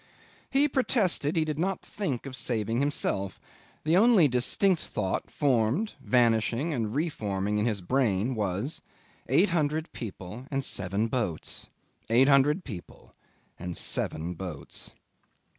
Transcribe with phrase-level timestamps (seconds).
[0.49, 3.39] 'He protested he did not think of saving himself.
[3.83, 8.81] The only distinct thought formed, vanishing, and re forming in his brain, was:
[9.29, 11.69] eight hundred people and seven boats;
[12.09, 13.13] eight hundred people
[13.59, 14.93] and seven boats.